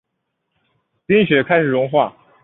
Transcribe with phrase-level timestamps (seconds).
[1.05, 2.11] 冰雪开始融化